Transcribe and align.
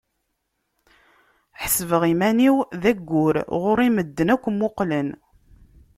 Ḥesbeɣ 1.61 2.03
iman-iw 2.13 2.57
d 2.81 2.83
ayyur, 2.91 3.35
ɣur-i 3.61 3.89
medden 3.95 4.33
akk 4.35 4.45
mmuqlen. 4.53 5.09